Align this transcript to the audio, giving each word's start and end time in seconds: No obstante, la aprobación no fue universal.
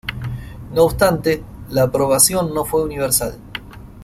No 0.73 0.85
obstante, 0.85 1.43
la 1.69 1.83
aprobación 1.83 2.55
no 2.55 2.65
fue 2.65 2.81
universal. 2.83 3.37